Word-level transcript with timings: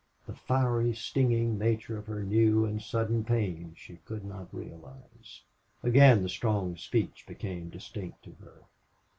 The 0.25 0.33
fiery, 0.33 0.93
stinging 0.95 1.59
nature 1.59 1.95
of 1.95 2.07
her 2.07 2.23
new 2.23 2.65
and 2.65 2.81
sudden 2.81 3.23
pain 3.23 3.75
she 3.77 3.97
could 3.97 4.25
not 4.25 4.51
realize. 4.51 5.41
Again 5.83 6.23
the 6.23 6.27
strong 6.29 6.75
speech 6.75 7.23
became 7.27 7.69
distinct 7.69 8.23
to 8.23 8.31
her. 8.43 8.63